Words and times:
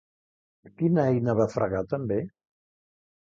Quina 0.79 1.03
eina 1.09 1.35
va 1.41 1.47
fregar 1.55 1.81
també? 1.91 2.19